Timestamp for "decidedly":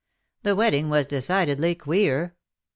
1.05-1.75